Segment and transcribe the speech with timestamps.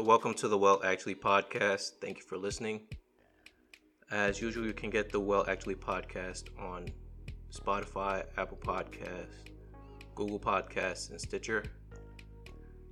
[0.00, 1.98] Welcome to the Well Actually podcast.
[2.00, 2.80] Thank you for listening.
[4.10, 6.88] As usual, you can get the Well Actually podcast on
[7.52, 9.44] Spotify, Apple Podcasts,
[10.14, 11.64] Google Podcasts, and Stitcher.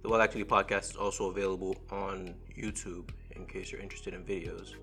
[0.02, 4.74] The Well Actually podcast is also available on YouTube in case you're interested in videos.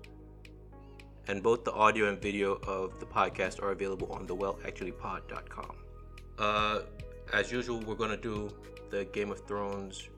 [1.28, 5.76] And both the audio and video of the podcast are available on thewellactuallypod.com.
[6.38, 6.80] Uh,
[7.32, 8.50] as usual, we're going to do
[8.90, 10.08] the Game of Thrones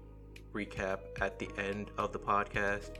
[0.52, 2.96] recap at the end of the podcast.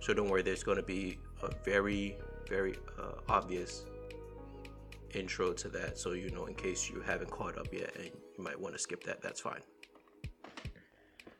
[0.00, 2.16] So don't worry, there's going to be a very,
[2.48, 3.84] very uh, obvious
[5.14, 5.98] intro to that.
[5.98, 8.78] So you know, in case you haven't caught up yet and you might want to
[8.78, 9.60] skip that, that's fine.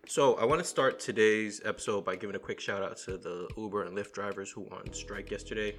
[0.09, 3.48] So I want to start today's episode by giving a quick shout out to the
[3.56, 5.77] Uber and Lyft drivers who were on strike yesterday,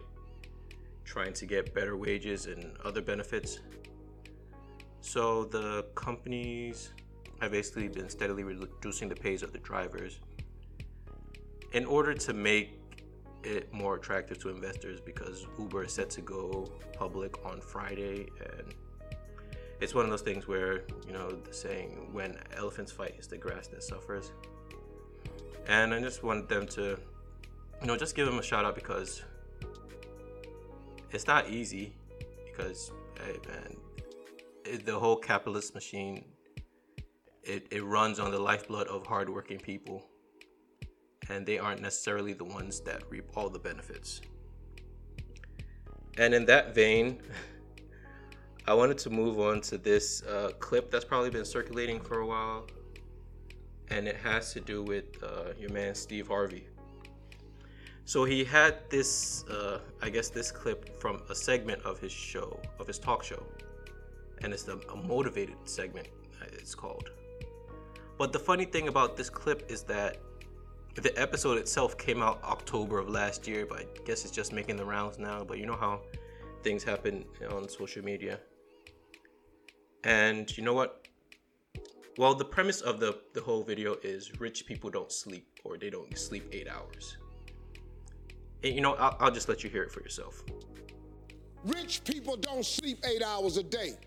[1.05, 3.59] trying to get better wages and other benefits.
[4.99, 6.91] So the companies
[7.41, 10.19] have basically been steadily reducing the pays of the drivers
[11.73, 12.77] in order to make
[13.43, 18.27] it more attractive to investors because Uber is set to go public on Friday.
[18.39, 18.73] And
[19.79, 23.37] it's one of those things where you know the saying when elephants fight it's the
[23.37, 24.31] grass that suffers.
[25.67, 26.97] And I just want them to
[27.81, 29.23] you know just give them a shout out because
[31.11, 31.93] it's not easy
[32.45, 32.91] because
[33.23, 33.77] hey man
[34.83, 36.25] the whole capitalist machine
[37.47, 40.05] it, it runs on the lifeblood of hardworking people,
[41.29, 44.21] and they aren't necessarily the ones that reap all the benefits.
[46.17, 47.21] And in that vein,
[48.67, 52.25] I wanted to move on to this uh, clip that's probably been circulating for a
[52.25, 52.67] while,
[53.89, 56.67] and it has to do with uh, your man Steve Harvey.
[58.03, 62.59] So he had this, uh, I guess, this clip from a segment of his show,
[62.79, 63.45] of his talk show,
[64.41, 66.07] and it's the, a motivated segment.
[66.41, 67.11] It's called.
[68.17, 70.17] But the funny thing about this clip is that
[70.95, 74.77] the episode itself came out October of last year, but I guess it's just making
[74.77, 75.43] the rounds now.
[75.43, 76.01] But you know how
[76.63, 78.39] things happen on social media.
[80.03, 81.07] And you know what?
[82.17, 85.91] Well, the premise of the, the whole video is rich people don't sleep or they
[85.91, 87.17] don't sleep eight hours.
[88.63, 90.43] And you know, I'll, I'll just let you hear it for yourself.
[91.63, 93.97] Rich people don't sleep eight hours a day.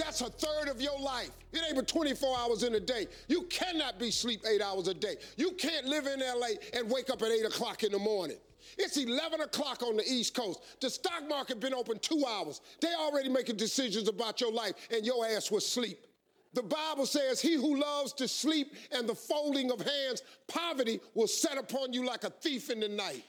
[0.00, 1.30] That's a third of your life.
[1.52, 3.06] It ain't but 24 hours in a day.
[3.28, 5.16] You cannot be sleep eight hours a day.
[5.36, 8.38] You can't live in LA and wake up at 8 o'clock in the morning.
[8.78, 10.60] It's 11 o'clock on the East Coast.
[10.80, 12.62] The stock market been open two hours.
[12.80, 16.06] They already making decisions about your life, and your ass was sleep.
[16.54, 21.28] The Bible says, He who loves to sleep and the folding of hands, poverty will
[21.28, 23.22] set upon you like a thief in the night.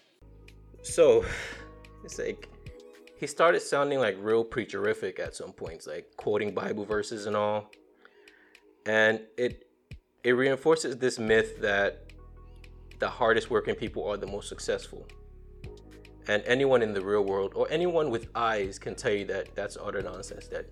[0.84, 1.26] So,
[2.04, 2.48] it's like
[3.22, 7.70] he started sounding like real preacherific at some points, like quoting Bible verses and all.
[8.88, 9.68] And it
[10.24, 12.12] it reinforces this myth that
[12.98, 15.06] the hardest working people are the most successful.
[16.28, 19.78] And anyone in the real world or anyone with eyes can tell you that that's
[19.80, 20.66] utter nonsense that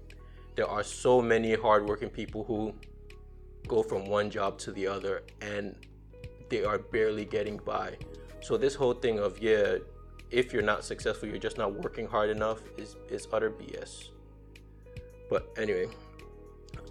[0.56, 2.74] there are so many hardworking people who
[3.68, 5.76] go from one job to the other and
[6.50, 7.96] they are barely getting by.
[8.42, 9.78] So this whole thing of yeah,
[10.32, 14.10] if you're not successful, you're just not working hard enough is, is utter BS.
[15.30, 15.88] But anyway,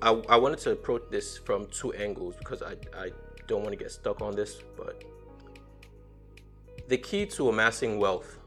[0.03, 3.11] I, I wanted to approach this from two angles because I, I
[3.47, 4.61] don't want to get stuck on this.
[4.77, 5.05] But
[6.89, 8.39] the key to amassing wealth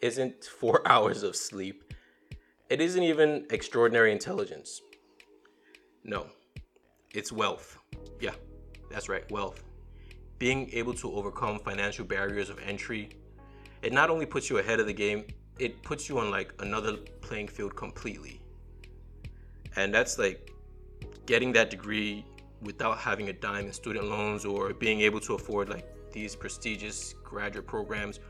[0.00, 1.92] isn't four hours of sleep,
[2.70, 4.80] it isn't even extraordinary intelligence.
[6.04, 6.26] No,
[7.14, 7.78] it's wealth.
[8.20, 8.34] Yeah,
[8.90, 9.64] that's right, wealth.
[10.38, 13.10] Being able to overcome financial barriers of entry
[13.84, 15.26] it not only puts you ahead of the game,
[15.58, 18.40] it puts you on like another playing field completely.
[19.76, 20.50] And that's like
[21.26, 22.24] getting that degree
[22.62, 27.14] without having a dime in student loans or being able to afford like these prestigious
[27.22, 28.20] graduate programs,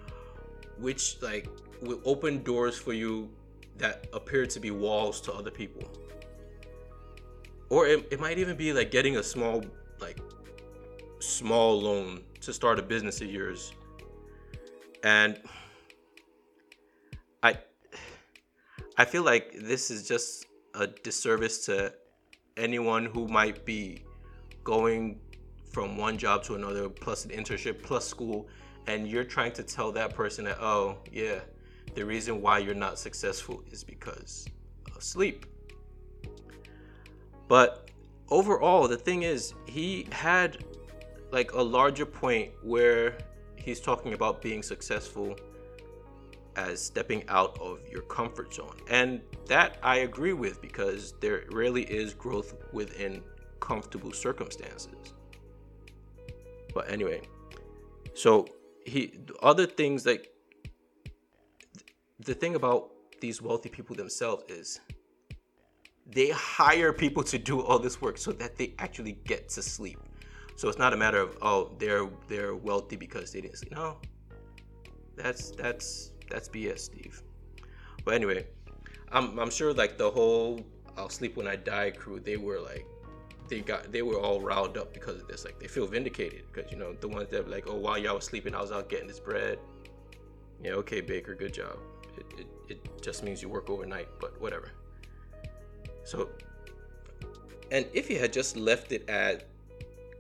[0.79, 1.49] which like
[1.83, 3.31] will open doors for you
[3.77, 5.89] that appear to be walls to other people.
[7.71, 9.65] Or it, it might even be like getting a small,
[10.01, 10.19] like,
[11.21, 13.73] small loan to start a business of yours
[15.05, 15.39] and
[17.43, 17.57] I
[18.99, 21.95] I feel like this is just a disservice to
[22.57, 24.03] anyone who might be
[24.65, 25.21] going
[25.71, 28.49] from one job to another plus an internship plus school
[28.87, 31.41] and you're trying to tell that person that oh yeah
[31.95, 34.47] the reason why you're not successful is because
[34.97, 35.47] of sleep.
[37.47, 37.91] But
[38.31, 40.65] overall the thing is he had
[41.31, 43.19] like a larger point where
[43.65, 45.37] he's talking about being successful
[46.57, 48.77] as stepping out of your comfort zone.
[48.89, 53.23] And that I agree with because there really is growth within
[53.61, 55.15] comfortable circumstances.
[56.75, 57.23] But anyway,
[58.15, 58.47] So
[58.87, 60.31] he other things like
[62.21, 62.91] the thing about
[63.21, 64.81] these wealthy people themselves is
[66.07, 69.99] they hire people to do all this work so that they actually get to sleep.
[70.57, 73.73] So it's not a matter of oh they're they're wealthy because they didn't sleep.
[73.73, 73.97] No,
[75.17, 77.23] that's that's that's BS, Steve.
[78.05, 78.47] But anyway,
[79.11, 80.61] I'm I'm sure like the whole
[80.97, 82.87] I'll sleep when I die crew they were like
[83.49, 85.45] they got they were all riled up because of this.
[85.45, 88.15] Like they feel vindicated because you know the ones that were like oh while y'all
[88.15, 89.59] was sleeping I was out getting this bread.
[90.63, 91.79] Yeah, okay Baker, good job.
[92.17, 94.71] It, it, it just means you work overnight, but whatever.
[96.05, 96.29] So,
[97.71, 99.49] and if you had just left it at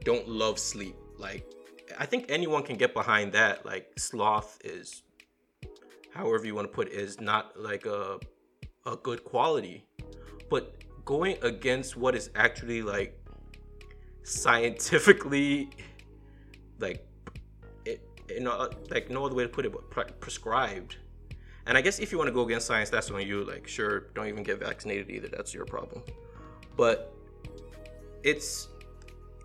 [0.04, 1.46] don't love sleep, like
[1.98, 3.64] I think anyone can get behind that.
[3.66, 5.02] Like sloth is,
[6.12, 8.18] however you want to put it, is not like a
[8.86, 9.86] a good quality,
[10.50, 10.74] but
[11.04, 13.18] going against what is actually like
[14.22, 15.68] scientifically
[16.78, 17.06] like
[17.84, 20.96] it, you know like no other way to put it but pre- prescribed
[21.66, 23.44] and I guess if you want to go against science, that's on you.
[23.44, 25.28] Like, sure, don't even get vaccinated either.
[25.28, 26.02] That's your problem.
[26.76, 27.14] But
[28.22, 28.68] it's,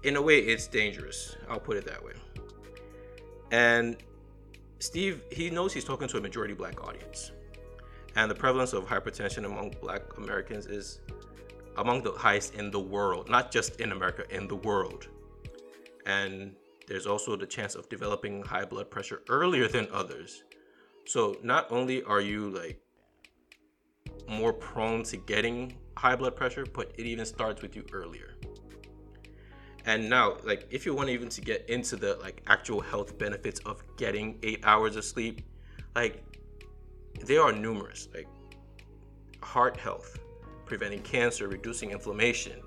[0.03, 1.35] in a way, it's dangerous.
[1.49, 2.13] I'll put it that way.
[3.51, 3.97] And
[4.79, 7.31] Steve, he knows he's talking to a majority black audience.
[8.15, 10.99] And the prevalence of hypertension among black Americans is
[11.77, 15.07] among the highest in the world, not just in America, in the world.
[16.05, 16.55] And
[16.87, 20.43] there's also the chance of developing high blood pressure earlier than others
[21.09, 22.79] so not only are you like
[24.27, 28.35] more prone to getting high blood pressure, but it even starts with you earlier.
[29.89, 33.59] And now, like if you want even to get into the like actual health benefits
[33.61, 35.41] of getting eight hours of sleep,
[35.95, 36.23] like
[37.25, 38.27] there are numerous, like
[39.41, 40.19] heart health,
[40.67, 42.61] preventing cancer, reducing inflammation.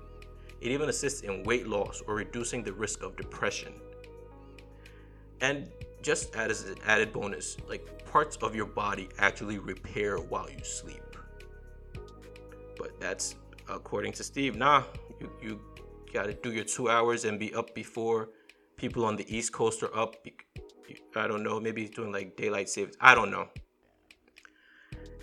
[0.59, 3.71] It even assists in weight loss or reducing the risk of depression.
[5.39, 5.71] And
[6.01, 11.15] just as an added bonus, like parts of your body actually repair while you sleep.
[12.77, 13.35] But that's
[13.69, 14.57] according to Steve.
[14.57, 14.83] Nah,
[15.21, 15.59] you, you
[16.13, 18.29] gotta do your two hours and be up before
[18.77, 20.15] people on the East Coast are up.
[21.15, 22.95] I don't know, maybe he's doing like daylight savings.
[23.01, 23.47] I don't know.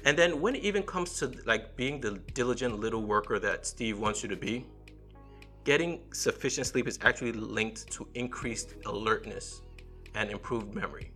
[0.04, 3.98] And then when it even comes to like being the diligent little worker that Steve
[3.98, 4.66] wants you to be,
[5.64, 9.62] getting sufficient sleep is actually linked to increased alertness
[10.14, 11.12] and improved memory.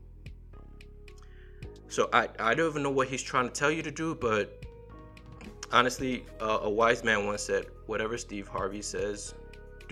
[1.88, 4.65] So I, I don't even know what he's trying to tell you to do, but
[5.73, 9.35] honestly, uh, a wise man once said, whatever Steve Harvey says,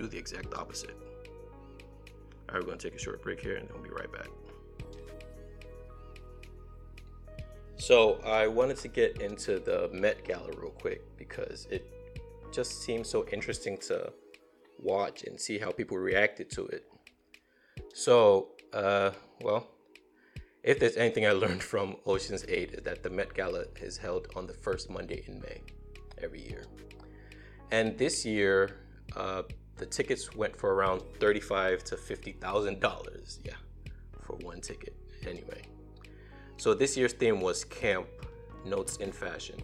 [0.02, 0.96] do the exact opposite.
[2.48, 4.12] All right, we're going to take a short break here and then we'll be right
[4.12, 4.28] back.
[7.76, 11.88] So I wanted to get into the Met Gala real quick because it
[12.52, 14.12] just seems so interesting to
[14.78, 16.84] watch and see how people reacted to it.
[17.94, 19.10] So uh,
[19.40, 19.68] well,
[20.62, 24.28] if there's anything I learned from Ocean's 8 is that the Met Gala is held
[24.34, 25.60] on the first Monday in May
[26.22, 26.64] every year.
[27.70, 28.76] And this year,
[29.16, 29.42] uh,
[29.82, 33.40] the tickets went for around thirty-five to fifty thousand dollars.
[33.44, 33.56] Yeah,
[34.24, 34.94] for one ticket.
[35.26, 35.62] Anyway,
[36.56, 38.06] so this year's theme was camp
[38.64, 39.60] notes in fashion.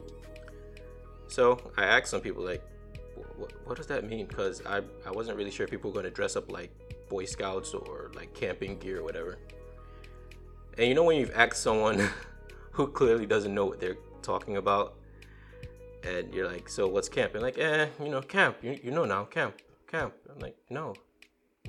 [1.28, 2.64] So I asked some people like,
[3.36, 4.26] what, what does that mean?
[4.26, 6.72] Because I I wasn't really sure people were going to dress up like
[7.08, 9.38] Boy Scouts or like camping gear or whatever.
[10.78, 12.08] And you know when you've asked someone
[12.72, 14.96] who clearly doesn't know what they're talking about,
[16.02, 18.56] and you're like, "So what's camp?" And like, "Eh, you know, camp.
[18.62, 19.54] You, you know now, camp,
[19.88, 20.94] camp." I'm like, "No,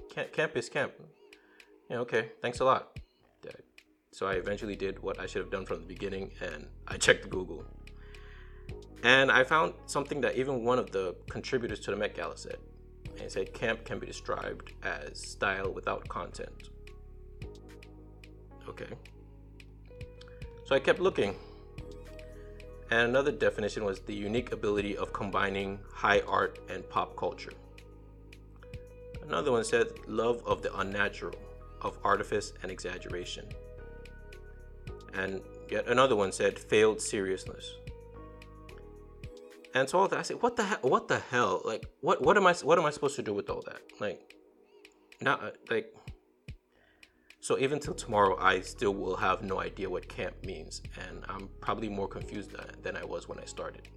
[0.10, 0.94] camp, camp is camp."
[1.90, 2.32] Yeah, okay.
[2.42, 3.00] Thanks a lot.
[4.12, 7.30] So I eventually did what I should have done from the beginning, and I checked
[7.30, 7.64] Google.
[9.04, 12.58] And I found something that even one of the contributors to the Met Gala said
[13.20, 16.70] and it said camp can be described as style without content.
[18.68, 18.90] Okay.
[20.66, 21.36] So I kept looking.
[22.92, 27.54] And another definition was the unique ability of combining high art and pop culture.
[29.30, 31.36] Another one said love of the unnatural,
[31.82, 33.46] of artifice and exaggeration.
[35.14, 37.76] And yet another one said failed seriousness,
[39.76, 40.80] and so all that, I said, "What the hell?
[40.82, 41.62] What the hell?
[41.64, 42.22] Like, what?
[42.24, 42.54] What am I?
[42.54, 43.82] What am I supposed to do with all that?
[44.00, 44.36] Like,
[45.22, 45.94] not uh, like."
[47.40, 51.50] So even till tomorrow, I still will have no idea what camp means, and I'm
[51.62, 53.88] probably more confused than I was when I started.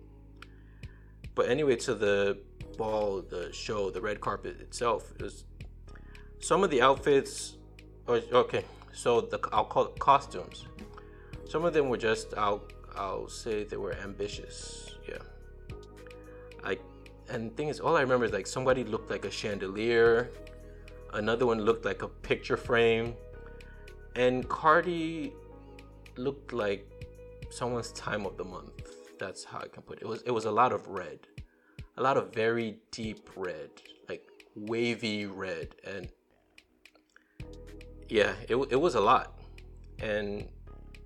[1.35, 2.39] But anyway, to the
[2.77, 5.45] ball, the show, the red carpet itself is
[6.41, 7.57] some of the outfits.
[8.09, 10.67] Oh, okay, so the I'll call it costumes.
[11.49, 12.63] Some of them were just I'll
[12.97, 14.95] I'll say they were ambitious.
[15.09, 15.19] Yeah
[16.65, 16.79] I
[17.29, 20.31] and thing is, all I remember is like somebody looked like a chandelier,
[21.15, 23.15] another one looked like a picture frame,
[24.15, 25.33] And Cardi
[26.17, 26.87] looked like
[27.51, 29.19] someone's time of the month.
[29.19, 30.03] That's how I can put it.
[30.03, 31.21] It was it was a lot of red.
[31.97, 33.71] A lot of very deep red,
[34.09, 36.09] like wavy red and
[38.13, 39.39] yeah, it, it was a lot.
[40.01, 40.47] And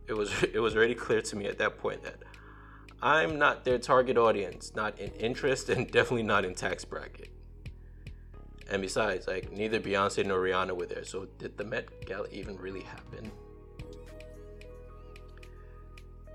[0.08, 2.16] it was it was already clear to me at that point that
[3.02, 7.30] I'm not their target audience, not in interest and definitely not in tax bracket.
[8.68, 12.56] And besides, like neither Beyonce nor Rihanna were there, so did the Met Gala even
[12.56, 13.30] really happen?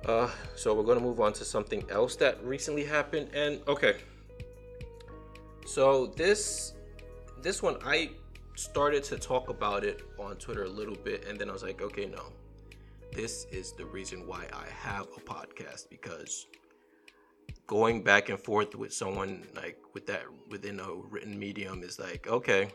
[0.05, 3.97] Uh, so we're gonna move on to something else that recently happened, and okay.
[5.71, 6.73] So this
[7.41, 8.09] this one I
[8.55, 11.81] started to talk about it on Twitter a little bit, and then I was like,
[11.81, 12.23] okay, no,
[13.13, 16.45] this is the reason why I have a podcast because
[17.67, 22.27] going back and forth with someone like with that within a written medium is like
[22.27, 22.67] okay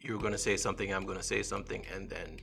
[0.00, 2.38] you're going to say something i'm going to say something and then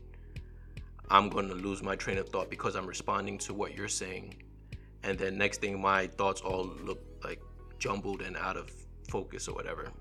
[1.10, 4.36] i'm going to lose my train of thought because i'm responding to what you're saying.
[5.04, 7.42] And then next thing my thoughts all look like
[7.80, 8.70] jumbled and out of
[9.08, 9.92] focus or whatever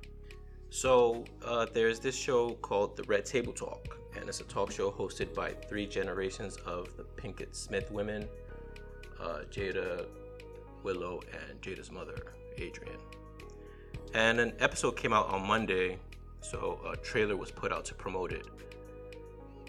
[0.71, 4.91] so uh, there's this show called the red table talk and it's a talk show
[4.91, 8.29] hosted by three generations of the pinkett smith women
[9.21, 10.07] uh, jada
[10.87, 12.15] Willow and Jada's mother,
[12.61, 13.01] Adrienne.
[14.15, 15.99] And an episode came out on Monday,
[16.41, 18.47] so a trailer was put out to promote it.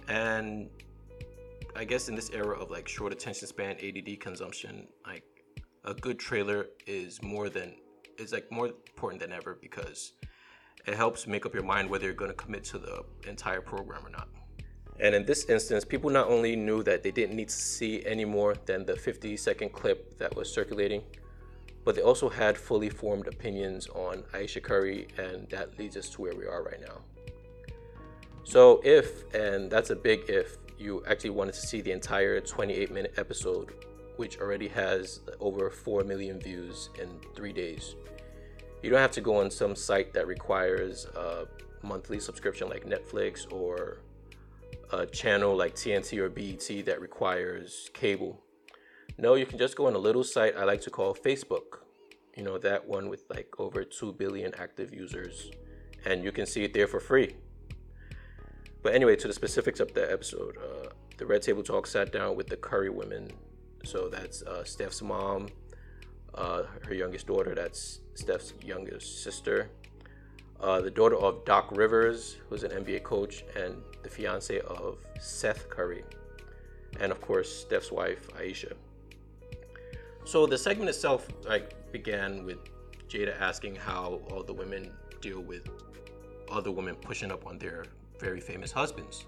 [0.08, 0.70] And
[1.75, 5.24] I guess in this era of like short attention span, ADD consumption, like
[5.86, 7.74] a good trailer is more than
[8.18, 10.14] is like more important than ever because
[10.86, 14.06] it helps make up your mind whether you're going to commit to the entire program
[14.06, 14.30] or not.
[15.00, 18.26] And in this instance, people not only knew that they didn't need to see any
[18.26, 21.04] more than the 50 second clip that was circulating,
[21.86, 26.22] but they also had fully formed opinions on Ayesha Curry, and that leads us to
[26.22, 27.02] where we are right now.
[28.44, 32.92] So, if, and that's a big if, you actually wanted to see the entire 28
[32.92, 33.74] minute episode,
[34.18, 37.96] which already has over 4 million views in three days,
[38.84, 41.48] you don't have to go on some site that requires a
[41.82, 44.00] monthly subscription like Netflix or
[44.92, 48.42] a channel like TNT or BET that requires cable.
[49.18, 51.80] No, you can just go on a little site I like to call Facebook.
[52.36, 55.50] You know, that one with like over 2 billion active users,
[56.06, 57.36] and you can see it there for free.
[58.84, 62.36] But anyway, to the specifics of the episode, uh, the Red Table Talk sat down
[62.36, 63.32] with the Curry women.
[63.88, 65.48] So that's uh, Steph's mom,
[66.36, 69.70] uh, her youngest daughter, that's Steph's youngest sister,
[70.60, 75.70] uh, the daughter of Doc Rivers, who's an NBA coach, and the fiance of Seth
[75.70, 76.03] Curry,
[77.00, 78.74] and of course Steph's wife Ayesha.
[80.25, 82.60] So the segment itself like began with
[83.08, 84.91] Jada asking how all the women
[85.22, 85.70] deal with
[86.51, 87.86] other women pushing up on their
[88.20, 89.25] very famous husbands.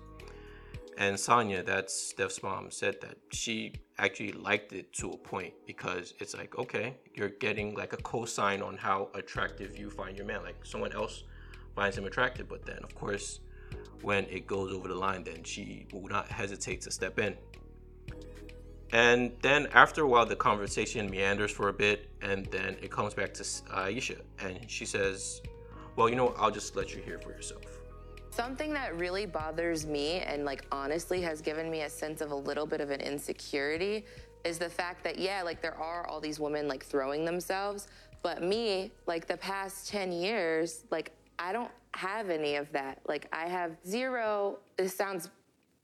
[1.00, 6.14] And Sonya, that's Steph's mom, said that she actually liked it to a point because
[6.20, 10.44] it's like, okay, you're getting like a cosign on how attractive you find your man.
[10.44, 11.24] Like someone else
[11.74, 13.40] finds him attractive, but then of course,
[14.02, 17.38] when it goes over the line, then she will not hesitate to step in.
[18.92, 23.14] And then after a while, the conversation meanders for a bit, and then it comes
[23.14, 25.42] back to uh, Ayesha, and she says,
[25.96, 27.69] "Well, you know, I'll just let you hear for yourself."
[28.32, 32.36] Something that really bothers me and like honestly has given me a sense of a
[32.36, 34.06] little bit of an insecurity
[34.44, 37.88] is the fact that yeah, like there are all these women like throwing themselves,
[38.22, 43.00] but me, like the past 10 years, like I don't have any of that.
[43.08, 45.30] Like I have zero, this sounds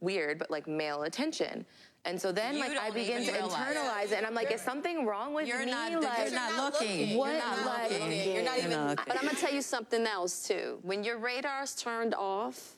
[0.05, 1.65] weird, but like male attention.
[2.07, 4.61] And so then, You like, I begin to realize internalize it, and I'm like, is
[4.61, 5.71] something wrong with You're me?
[5.71, 7.17] not, like, you're not looking.
[7.17, 8.33] What, You're not like- looking.
[8.35, 8.95] You're not even.
[9.07, 10.77] But I'm gonna tell you something else too.
[10.83, 12.75] When your radar's turned off,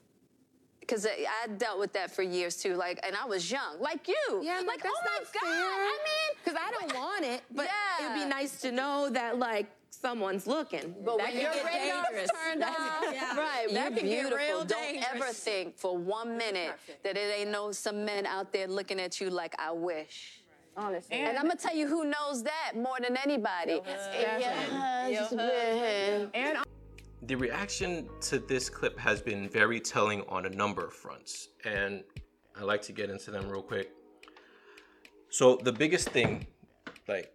[0.80, 2.76] because I, I dealt with that for years too.
[2.76, 4.42] Like, and I was young, like you.
[4.42, 5.42] Yeah, I'm like, that's oh my not god.
[5.44, 5.66] fair.
[5.66, 7.68] I mean, Because I don't want it, but
[8.00, 10.96] it'd be nice to know that like someone's looking.
[11.04, 12.30] But That when can your get radar's dangerous.
[12.44, 13.02] turned off,
[13.38, 14.38] right, That you're can get beautiful.
[14.38, 18.68] real Don't ever think for one minute that it ain't no some men out there
[18.68, 20.42] looking at you like I wish.
[20.76, 21.16] Honestly.
[21.18, 23.74] And, I'm gonna tell you who knows that more than anybody.
[23.74, 26.30] Your husband.
[26.36, 26.58] And
[27.24, 32.04] The reaction to this clip has been very telling on a number of fronts, and
[32.56, 33.92] I like to get into them real quick.
[35.30, 36.46] So, the biggest thing,
[37.08, 37.34] like,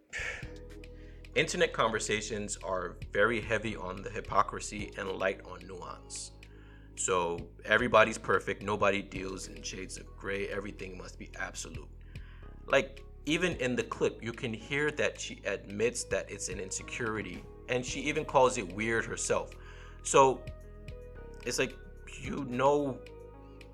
[1.34, 6.32] internet conversations are very heavy on the hypocrisy and light on nuance.
[6.96, 11.88] So, everybody's perfect, nobody deals in shades of gray, everything must be absolute.
[12.66, 17.42] Like, even in the clip, you can hear that she admits that it's an insecurity,
[17.68, 19.50] and she even calls it weird herself.
[20.02, 20.40] So,
[21.46, 21.76] it's like
[22.20, 22.98] you know,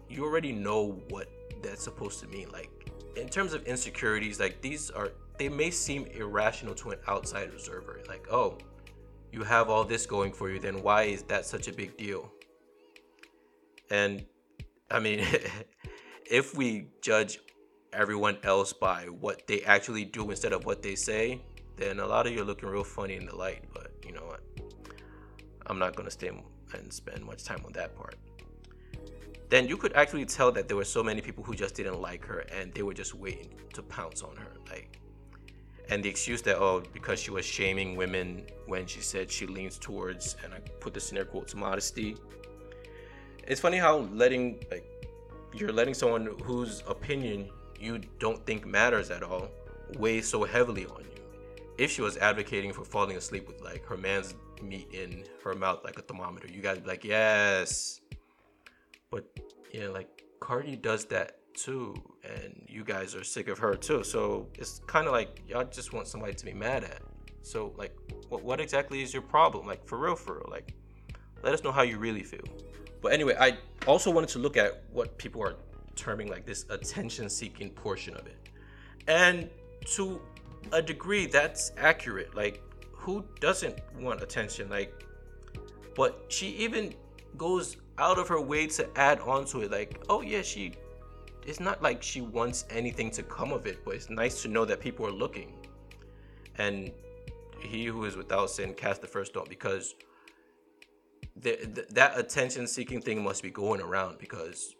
[0.08, 1.28] you already know what
[1.62, 2.48] that's supposed to mean.
[2.50, 2.70] Like,
[3.16, 8.00] in terms of insecurities, like these are they may seem irrational to an outside observer.
[8.08, 8.58] Like, oh,
[9.32, 12.30] you have all this going for you, then why is that such a big deal?
[13.90, 14.24] And
[14.90, 15.24] I mean,
[16.30, 17.38] if we judge
[17.92, 21.40] everyone else by what they actually do instead of what they say,
[21.76, 23.64] then a lot of you are looking real funny in the light.
[23.72, 24.40] But you know what?
[25.66, 26.30] I'm not gonna stay
[26.74, 28.16] and spend much time on that part.
[29.48, 32.24] Then you could actually tell that there were so many people who just didn't like
[32.26, 34.52] her and they were just waiting to pounce on her.
[34.68, 34.97] Like
[35.90, 39.78] and the excuse that oh because she was shaming women when she said she leans
[39.78, 42.16] towards and I put this in air quotes modesty.
[43.46, 44.84] It's funny how letting like
[45.54, 47.48] you're letting someone whose opinion
[47.80, 49.48] you don't think matters at all
[49.98, 51.22] weigh so heavily on you.
[51.78, 55.84] If she was advocating for falling asleep with like her man's meat in her mouth
[55.84, 58.00] like a thermometer, you guys be like, yes.
[59.10, 59.24] But
[59.72, 64.04] yeah, like Cardi does that too, and you guys are sick of her too.
[64.04, 67.02] So it's kind of like y'all just want somebody to be mad at.
[67.42, 67.96] So like,
[68.28, 69.66] what what exactly is your problem?
[69.66, 70.48] Like for real, for real.
[70.50, 70.74] Like,
[71.42, 72.44] let us know how you really feel.
[73.00, 75.56] But anyway, I also wanted to look at what people are
[75.94, 78.38] terming like this attention-seeking portion of it,
[79.06, 79.48] and
[79.94, 80.20] to
[80.72, 82.34] a degree, that's accurate.
[82.34, 82.62] Like,
[82.92, 84.68] who doesn't want attention?
[84.68, 84.92] Like,
[85.96, 86.94] but she even
[87.36, 89.70] goes out of her way to add on to it.
[89.70, 90.74] Like, oh yeah, she
[91.48, 94.66] it's not like she wants anything to come of it, but it's nice to know
[94.66, 95.54] that people are looking.
[96.58, 96.92] And
[97.58, 99.94] he who is without sin cast the first stone because
[101.36, 104.74] the, the, that attention seeking thing must be going around because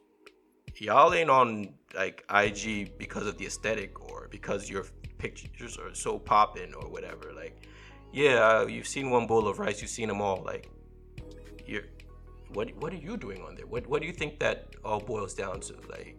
[0.77, 4.85] y'all ain't on like IG because of the aesthetic or because your
[5.17, 7.33] pictures are so popping or whatever.
[7.35, 7.67] Like,
[8.13, 10.43] yeah, uh, you've seen one bowl of rice, you've seen them all.
[10.45, 10.69] Like,
[11.67, 11.85] you're
[12.53, 13.67] what what are you doing on there?
[13.67, 15.75] What what do you think that all boils down to?
[15.89, 16.17] Like,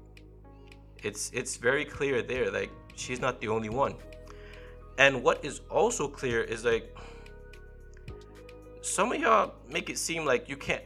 [1.04, 3.96] it's it's very clear there like she's not the only one.
[4.98, 6.96] And what is also clear is like
[8.82, 10.84] some of y'all make it seem like you can't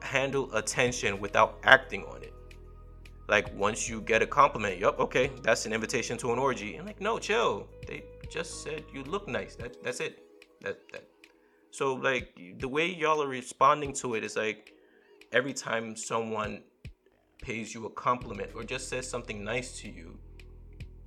[0.00, 2.32] handle attention without acting on it.
[3.28, 6.76] Like once you get a compliment yup okay that's an invitation to an orgy.
[6.76, 7.66] And like no chill.
[7.86, 9.56] They just said you look nice.
[9.56, 10.22] That that's it.
[10.62, 11.04] That that.
[11.70, 14.72] So like the way y'all are responding to it is like
[15.32, 16.62] every time someone
[17.42, 20.18] pays you a compliment or just says something nice to you,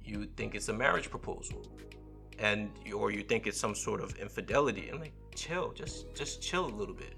[0.04, 1.66] you think it's a marriage proposal,
[2.38, 4.90] and or you think it's some sort of infidelity.
[4.90, 7.16] And like, chill, just just chill a little bit.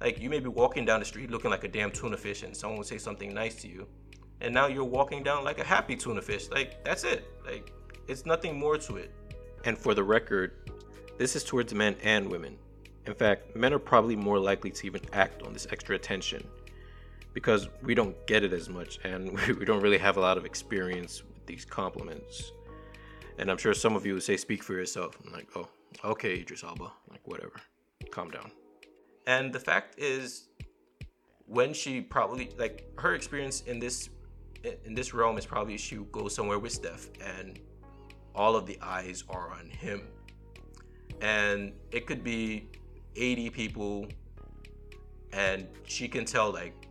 [0.00, 2.56] Like you may be walking down the street looking like a damn tuna fish, and
[2.56, 3.86] someone would say something nice to you,
[4.40, 6.48] and now you're walking down like a happy tuna fish.
[6.50, 7.28] Like that's it.
[7.44, 7.72] Like
[8.08, 9.10] it's nothing more to it.
[9.64, 10.70] And for the record,
[11.18, 12.56] this is towards men and women.
[13.06, 16.46] In fact, men are probably more likely to even act on this extra attention
[17.36, 20.46] because we don't get it as much and we don't really have a lot of
[20.46, 22.52] experience with these compliments.
[23.38, 25.18] And I'm sure some of you would say, speak for yourself.
[25.22, 25.68] I'm like, oh,
[26.02, 26.90] okay, Idris Elba.
[27.10, 27.60] Like, whatever.
[28.10, 28.50] Calm down.
[29.26, 30.48] And the fact is,
[31.44, 34.08] when she probably, like, her experience in this
[34.86, 37.60] in this realm is probably she goes somewhere with Steph and
[38.34, 40.08] all of the eyes are on him.
[41.20, 42.70] And it could be
[43.14, 44.08] 80 people
[45.32, 46.85] and she can tell like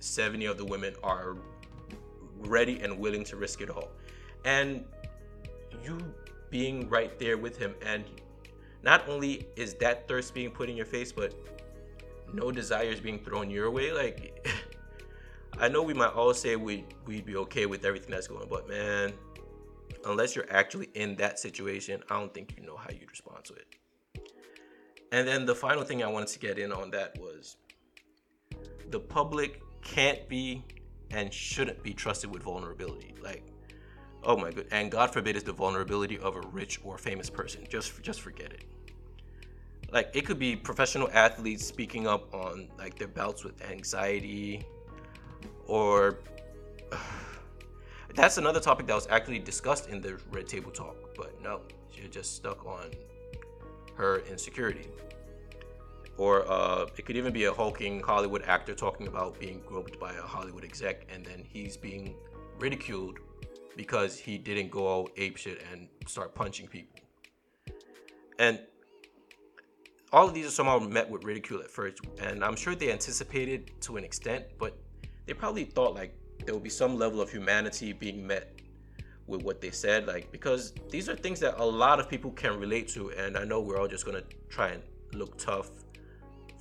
[0.00, 1.36] 70 of the women are
[2.40, 3.90] ready and willing to risk it all.
[4.44, 4.84] And
[5.84, 5.98] you
[6.50, 8.04] being right there with him, and
[8.82, 11.34] not only is that thirst being put in your face, but
[12.32, 13.92] no desires being thrown your way.
[13.92, 14.46] Like,
[15.58, 18.48] I know we might all say we we'd be okay with everything that's going, on,
[18.48, 19.12] but man,
[20.06, 23.54] unless you're actually in that situation, I don't think you know how you'd respond to
[23.54, 23.66] it.
[25.10, 27.56] And then the final thing I wanted to get in on that was
[28.90, 30.64] the public can't be
[31.10, 33.14] and shouldn't be trusted with vulnerability.
[33.22, 33.42] Like,
[34.22, 37.66] oh my god, and God forbid is the vulnerability of a rich or famous person.
[37.68, 38.64] Just just forget it.
[39.90, 44.64] Like it could be professional athletes speaking up on like their bouts with anxiety
[45.66, 46.18] or
[48.14, 51.60] that's another topic that was actually discussed in the red table talk, but no,
[51.92, 52.90] you're just stuck on
[53.94, 54.88] her insecurity
[56.18, 60.12] or uh, it could even be a hulking Hollywood actor talking about being groped by
[60.12, 62.16] a Hollywood exec, and then he's being
[62.58, 63.20] ridiculed
[63.76, 67.00] because he didn't go all apeshit and start punching people.
[68.40, 68.58] And
[70.12, 73.70] all of these are somehow met with ridicule at first, and I'm sure they anticipated
[73.82, 74.76] to an extent, but
[75.26, 78.60] they probably thought like there would be some level of humanity being met
[79.28, 82.58] with what they said, like because these are things that a lot of people can
[82.58, 85.70] relate to, and I know we're all just gonna try and look tough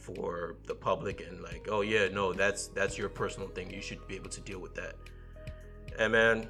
[0.08, 4.02] for the public and like oh yeah no that's that's your personal thing you should
[4.08, 4.96] be able to deal with that
[6.00, 6.50] And man,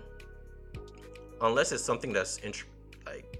[1.41, 2.65] unless it's something that's int-
[3.05, 3.39] like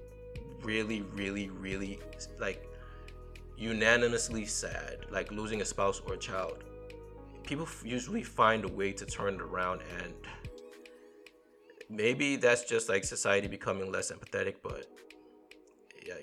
[0.62, 2.00] really, really, really
[2.40, 2.64] like
[3.56, 6.64] unanimously sad, like losing a spouse or a child,
[7.44, 9.82] people usually find a way to turn it around.
[10.00, 10.14] And
[11.90, 14.86] maybe that's just like society becoming less empathetic, but
[16.06, 16.14] yeah,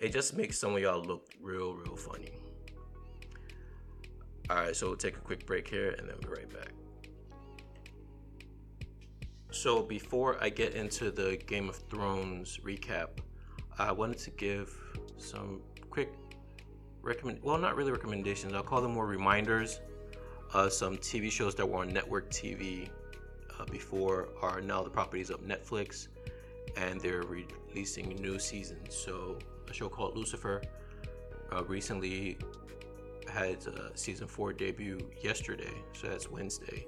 [0.00, 2.30] it just makes some of y'all look real, real funny.
[4.50, 6.72] All right, so we'll take a quick break here and then we'll be right back.
[9.50, 13.08] So before I get into the Game of Thrones recap,
[13.78, 14.74] I wanted to give
[15.18, 16.14] some quick
[17.02, 19.80] recommend well not really recommendations, I'll call them more reminders.
[20.54, 22.88] Uh, some TV shows that were on network TV
[23.58, 26.08] uh, before are now the properties of Netflix
[26.78, 28.94] and they're releasing new seasons.
[28.94, 30.62] So a show called Lucifer
[31.52, 32.38] uh, recently
[33.28, 36.86] had uh, season four debut yesterday, so that's Wednesday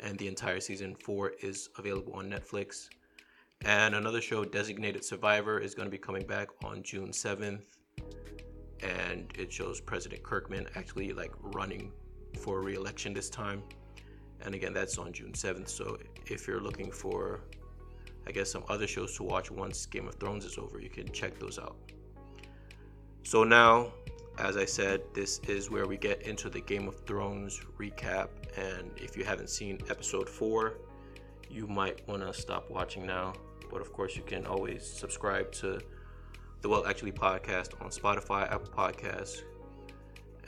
[0.00, 2.88] and the entire season four is available on Netflix.
[3.64, 7.62] And another show, Designated Survivor, is going to be coming back on June 7th.
[8.82, 11.92] And it shows President Kirkman actually like running
[12.38, 13.62] for re-election this time.
[14.44, 15.68] And again, that's on June 7th.
[15.68, 17.40] So if you're looking for,
[18.28, 21.10] I guess, some other shows to watch once Game of Thrones is over, you can
[21.10, 21.76] check those out.
[23.24, 23.92] So now
[24.38, 28.28] as I said, this is where we get into the Game of Thrones recap.
[28.56, 30.74] And if you haven't seen episode four,
[31.50, 33.32] you might want to stop watching now.
[33.70, 35.80] But of course, you can always subscribe to
[36.62, 39.42] the Well Actually podcast on Spotify, Apple Podcasts,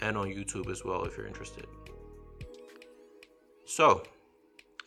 [0.01, 1.67] and on YouTube as well if you're interested.
[3.67, 4.05] So,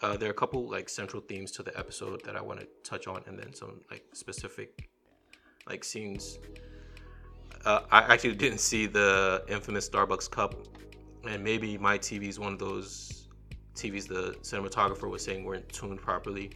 [0.02, 2.68] uh, there are a couple like central themes to the episode that I want to
[2.84, 4.90] touch on, and then some like specific
[5.68, 6.40] like scenes
[7.66, 10.56] uh, I actually didn't see the infamous Starbucks cup,
[11.28, 13.28] and maybe my TV is one of those
[13.76, 16.52] TVs the cinematographer was saying weren't tuned properly.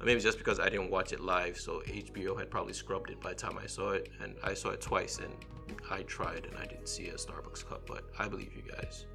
[0.00, 3.20] Or maybe just because I didn't watch it live, so HBO had probably scrubbed it
[3.20, 5.32] by the time I saw it, and I saw it twice, and
[5.90, 9.06] I tried and I didn't see a Starbucks cup, but I believe you guys.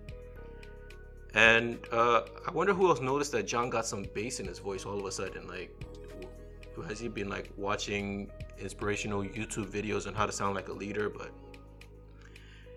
[1.33, 4.85] And uh, I wonder who else noticed that Jon got some bass in his voice
[4.85, 5.47] all of a sudden.
[5.47, 5.71] Like,
[6.81, 11.09] has he been like watching inspirational YouTube videos on how to sound like a leader,
[11.09, 11.31] but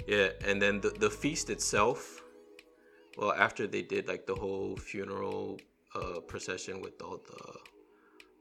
[0.07, 2.23] yeah, and then the, the feast itself,
[3.17, 5.59] well, after they did like the whole funeral
[5.95, 7.59] uh, procession with all the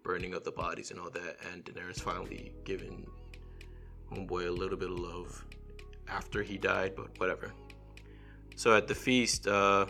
[0.04, 3.08] burning of the bodies and all that, and Daenerys finally giving
[4.12, 5.45] Homeboy a little bit of love
[6.08, 7.54] after he died, but whatever.
[8.56, 9.86] So at the feast, uh,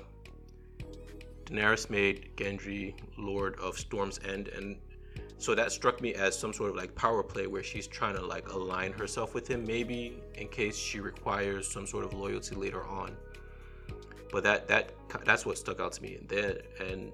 [1.45, 4.77] Daenerys made Gendry Lord of Storm's End, and
[5.37, 8.25] so that struck me as some sort of like power play where she's trying to
[8.25, 12.83] like align herself with him, maybe in case she requires some sort of loyalty later
[12.85, 13.15] on.
[14.31, 14.91] But that that
[15.25, 16.15] that's what stuck out to me.
[16.15, 17.11] And then and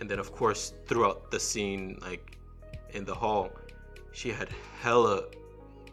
[0.00, 2.38] and then of course throughout the scene, like
[2.90, 3.50] in the hall,
[4.12, 4.48] she had
[4.80, 5.24] hella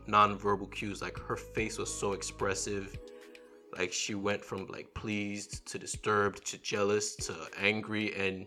[0.07, 1.01] non-verbal cues.
[1.01, 2.97] Like her face was so expressive.
[3.77, 8.45] Like she went from like pleased to disturbed to jealous to angry and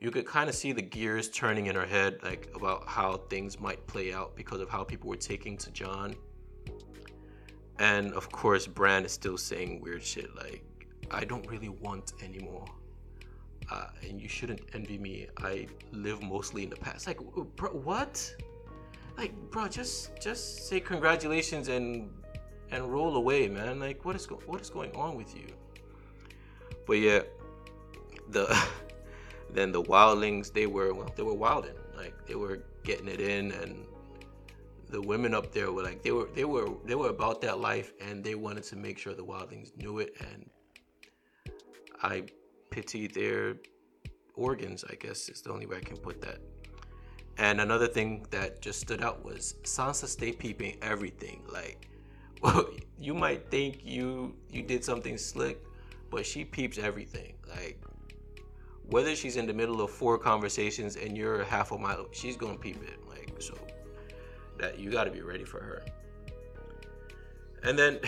[0.00, 3.58] you could kind of see the gears turning in her head, like about how things
[3.60, 6.14] might play out because of how people were taking to Jon.
[7.78, 10.62] And of course, Bran is still saying weird shit like,
[11.10, 12.66] I don't really want anymore.
[13.70, 15.26] Uh, and you shouldn't envy me.
[15.38, 17.06] I live mostly in the past.
[17.06, 17.18] Like,
[17.56, 18.34] bro, what?
[19.16, 22.10] Like, bro, just just say congratulations and
[22.70, 23.80] and roll away, man.
[23.80, 25.46] Like, what is go- what is going on with you?
[26.86, 27.22] But yeah,
[28.28, 28.46] the
[29.54, 31.74] then the wildlings they were well they were wilding.
[31.96, 33.86] Like they were getting it in and
[34.90, 37.92] the women up there were like they were they were they were about that life
[38.00, 40.14] and they wanted to make sure the wildlings knew it.
[40.20, 40.50] And
[42.02, 42.22] i
[42.70, 43.54] pity their
[44.34, 46.38] organs i guess is the only way i can put that.
[47.38, 51.42] And another thing that just stood out was sansa stay peeping everything.
[51.50, 51.88] Like
[52.42, 52.66] well,
[52.98, 55.58] you might think you you did something slick
[56.14, 57.34] but she peeps everything.
[57.48, 57.80] Like
[58.90, 62.56] whether she's in the middle of four conversations and you're half a mile, she's gonna
[62.56, 62.98] peep it.
[63.08, 63.54] Like so,
[64.58, 65.84] that you got to be ready for her.
[67.62, 68.00] And then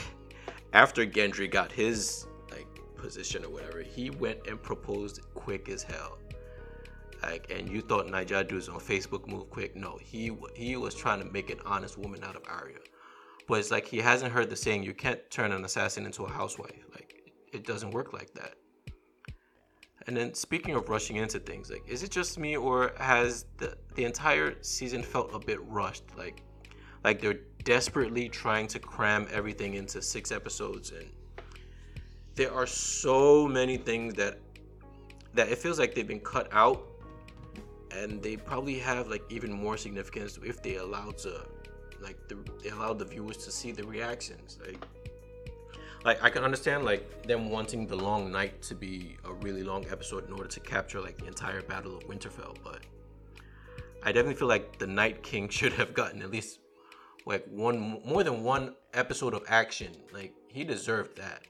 [0.72, 6.18] after Gendry got his like position or whatever, he went and proposed quick as hell.
[7.22, 9.74] Like, and you thought Nigel on Facebook move quick?
[9.74, 12.78] No, he he was trying to make an honest woman out of Arya.
[13.46, 16.30] But it's like he hasn't heard the saying, "You can't turn an assassin into a
[16.30, 18.54] housewife." Like, it doesn't work like that.
[20.06, 23.76] And then speaking of rushing into things, like is it just me or has the
[23.94, 26.04] the entire season felt a bit rushed?
[26.16, 26.42] Like
[27.04, 31.08] like they're desperately trying to cram everything into six episodes and
[32.34, 34.38] there are so many things that
[35.34, 36.82] that it feels like they've been cut out
[37.90, 41.46] and they probably have like even more significance if they allow to
[42.00, 44.78] like the, they allow the viewers to see the reactions like
[46.04, 49.86] like I can understand like them wanting the long night to be a really long
[49.90, 52.80] episode in order to capture like the entire battle of Winterfell, but
[54.02, 56.60] I definitely feel like the Night King should have gotten at least
[57.26, 59.92] like one more than one episode of action.
[60.12, 61.42] Like he deserved that.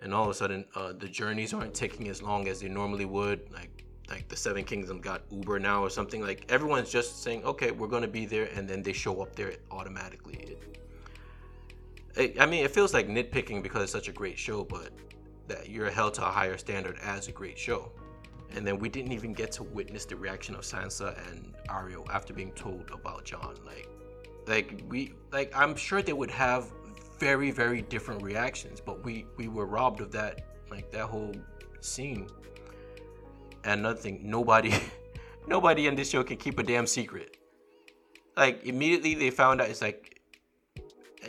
[0.00, 3.06] And all of a sudden, uh, the journeys aren't taking as long as they normally
[3.06, 3.50] would.
[3.50, 6.20] Like like the Seven Kingdoms got Uber now or something.
[6.20, 9.54] Like everyone's just saying, okay, we're gonna be there, and then they show up there
[9.70, 10.34] automatically.
[10.34, 10.78] It,
[12.16, 14.90] I mean, it feels like nitpicking because it's such a great show, but
[15.46, 17.90] that you're held to a higher standard as a great show.
[18.54, 22.32] And then we didn't even get to witness the reaction of Sansa and Arya after
[22.32, 23.54] being told about Jon.
[23.64, 23.88] Like,
[24.46, 26.72] like we, like I'm sure they would have
[27.18, 30.40] very, very different reactions, but we we were robbed of that,
[30.70, 31.34] like that whole
[31.80, 32.28] scene.
[33.64, 34.72] And another thing, nobody,
[35.46, 37.36] nobody in this show can keep a damn secret.
[38.36, 40.17] Like immediately they found out, it's like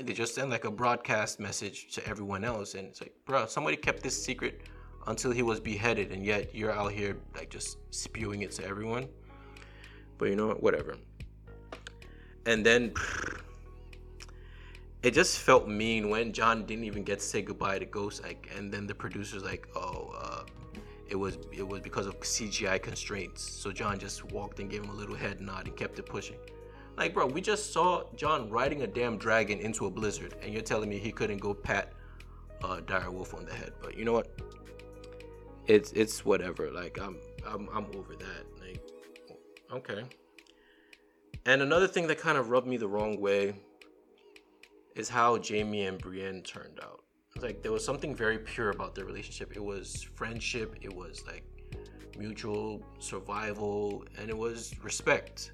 [0.01, 3.75] they just send like a broadcast message to everyone else and it's like bro somebody
[3.75, 4.61] kept this secret
[5.07, 9.07] until he was beheaded and yet you're out here like just spewing it to everyone.
[10.17, 10.61] But you know what?
[10.61, 10.95] Whatever.
[12.45, 12.93] And then
[15.03, 18.49] it just felt mean when Jon didn't even get to say goodbye to ghost like
[18.55, 20.43] and then the producers like oh uh,
[21.07, 23.41] it was it was because of cgi constraints.
[23.41, 26.37] So Jon just walked and gave him a little head nod and kept it pushing
[26.99, 30.61] like, bro, we just saw Jon riding a damn dragon into a blizzard, and you're
[30.61, 31.93] telling me he couldn't go pat
[32.61, 33.71] uh, Dire Wolf on the head.
[33.81, 34.27] But you know what?
[35.65, 36.69] It's it's whatever.
[36.69, 38.45] Like I'm I'm I'm over that.
[38.59, 38.81] Like,
[39.71, 40.03] okay.
[41.45, 43.53] And another thing that kind of rubbed me the wrong way
[44.95, 47.03] is how Jaime and Brienne turned out.
[47.41, 49.55] Like there was something very pure about their relationship.
[49.55, 50.75] It was friendship.
[50.81, 51.45] It was like
[52.17, 55.51] mutual survival, and it was respect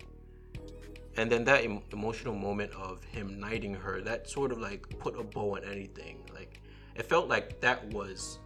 [1.17, 5.17] and then that em- emotional moment of him knighting her that sort of like put
[5.17, 6.17] a bow on anything.
[6.33, 6.61] Like
[6.95, 8.39] it felt like that was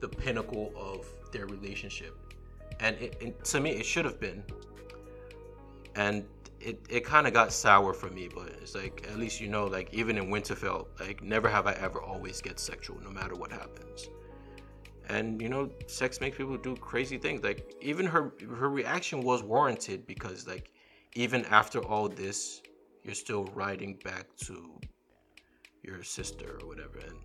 [0.00, 2.16] the pinnacle of their relationship.
[2.80, 4.42] And it, it to me it should have been.
[5.94, 6.24] And
[6.60, 9.64] it, it kind of got sour for me but it's like at least you know
[9.66, 13.52] like even in winterfell like never have i ever always get sexual no matter what
[13.52, 14.08] happens.
[15.08, 17.42] And you know sex makes people do crazy things.
[17.42, 20.70] Like even her her reaction was warranted because like
[21.14, 22.62] even after all this,
[23.02, 24.78] you're still riding back to
[25.82, 26.98] your sister or whatever.
[26.98, 27.16] And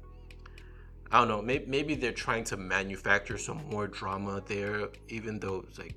[1.11, 5.65] I don't know, maybe, maybe they're trying to manufacture some more drama there, even though
[5.67, 5.95] it's like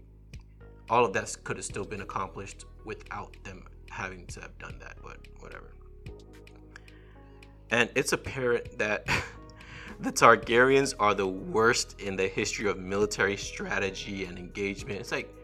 [0.90, 4.96] all of that could have still been accomplished without them having to have done that,
[5.02, 5.72] but whatever.
[7.70, 9.06] And it's apparent that
[10.00, 15.00] the Targaryens are the worst in the history of military strategy and engagement.
[15.00, 15.34] It's like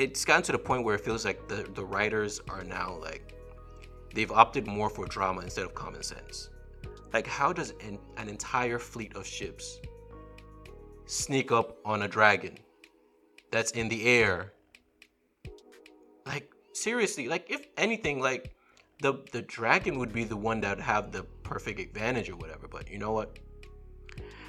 [0.00, 3.34] it's gotten to the point where it feels like the, the writers are now like
[4.14, 6.48] they've opted more for drama instead of common sense.
[7.12, 9.78] Like, how does an, an entire fleet of ships
[11.04, 12.56] sneak up on a dragon
[13.50, 14.52] that's in the air?
[16.24, 18.54] Like, seriously, like if anything, like
[19.02, 22.68] the the dragon would be the one that would have the perfect advantage or whatever.
[22.68, 23.38] But you know what?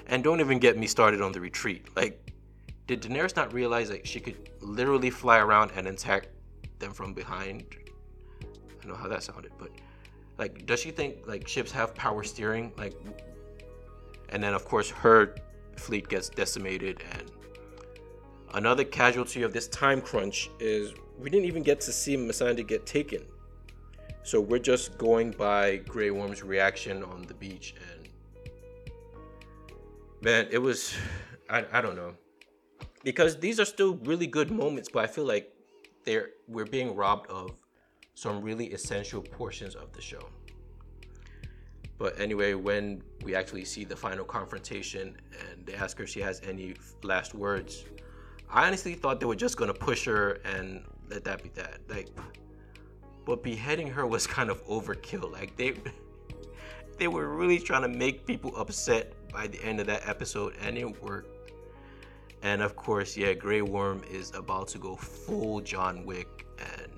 [0.08, 1.88] And don't even get me started on the retreat.
[1.96, 2.31] Like
[2.88, 6.28] did Daenerys not realize that she could literally fly around and attack
[6.80, 7.64] them from behind?
[8.44, 9.70] I don't know how that sounded, but
[10.38, 12.72] like, does she think like ships have power steering?
[12.78, 12.94] Like,
[14.30, 15.36] and then of course her
[15.78, 17.32] fleet gets decimated, and
[18.54, 22.86] another casualty of this time crunch is we didn't even get to see Missandei get
[22.86, 23.24] taken.
[24.24, 28.10] So we're just going by Grey Worm's reaction on the beach, and
[30.22, 30.96] man, it was
[31.50, 32.16] I, I don't know
[33.04, 35.52] because these are still really good moments, but I feel like
[36.06, 37.52] they're we're being robbed of
[38.16, 40.30] some really essential portions of the show.
[41.98, 46.20] But anyway, when we actually see the final confrontation and they ask her if she
[46.22, 47.86] has any last words,
[48.50, 51.80] I honestly thought they were just gonna push her and let that be that.
[51.88, 52.10] Like,
[53.26, 55.32] but beheading her was kind of overkill.
[55.32, 55.76] Like they
[56.98, 60.78] they were really trying to make people upset by the end of that episode, and
[60.78, 61.31] it worked.
[62.44, 66.48] And of course, yeah, Grey Worm is about to go full John Wick.
[66.60, 66.92] And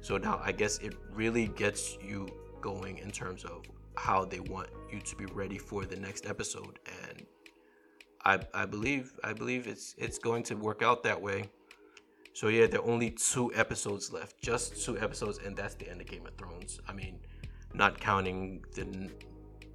[0.00, 2.28] so now I guess it really gets you
[2.60, 3.64] going in terms of
[3.96, 6.78] how they want you to be ready for the next episode.
[7.02, 7.26] And
[8.24, 11.50] I, I believe I believe it's it's going to work out that way.
[12.32, 16.00] So yeah, there are only two episodes left, just two episodes, and that's the end
[16.00, 16.80] of Game of Thrones.
[16.88, 17.18] I mean,
[17.74, 19.10] not counting the n-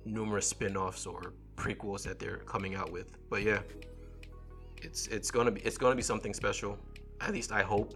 [0.05, 3.17] numerous spin-offs or prequels that they're coming out with.
[3.29, 3.59] But yeah,
[4.83, 6.77] it's it's gonna be it's gonna be something special.
[7.21, 7.95] At least I hope.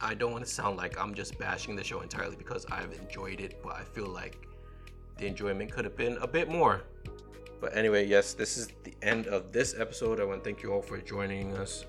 [0.00, 3.40] I don't want to sound like I'm just bashing the show entirely because I've enjoyed
[3.40, 4.38] it, but I feel like
[5.16, 6.82] the enjoyment could have been a bit more.
[7.60, 10.20] But anyway, yes, this is the end of this episode.
[10.20, 11.84] I want to thank you all for joining us.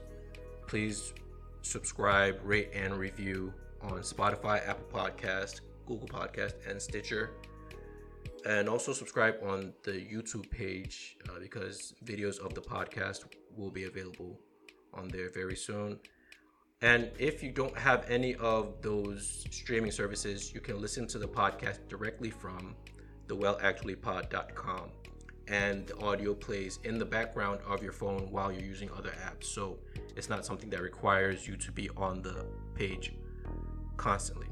[0.66, 1.14] Please
[1.62, 7.32] subscribe, rate, and review on Spotify, Apple Podcast, Google Podcast, and Stitcher.
[8.46, 13.26] And also subscribe on the YouTube page uh, because videos of the podcast
[13.56, 14.40] will be available
[14.94, 16.00] on there very soon.
[16.82, 21.28] And if you don't have any of those streaming services, you can listen to the
[21.28, 22.76] podcast directly from
[23.28, 24.92] thewellactuallypod.com.
[25.50, 29.46] And the audio plays in the background of your phone while you're using other apps.
[29.46, 29.80] So
[30.16, 33.14] it's not something that requires you to be on the page
[33.98, 34.48] constantly.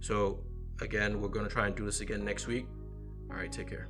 [0.00, 0.40] So,
[0.80, 2.66] again, we're going to try and do this again next week.
[3.30, 3.88] All right, take care.